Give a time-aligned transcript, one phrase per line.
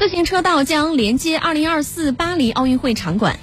[0.00, 3.38] 自行车道将连接2024巴黎奥运会场馆。